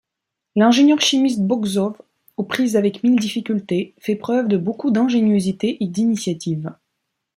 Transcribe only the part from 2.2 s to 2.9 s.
aux prises